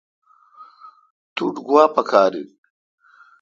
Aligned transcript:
توٹھ 1.35 1.59
گوا 1.67 1.83
پکار 1.95 2.31
این۔ 2.37 2.47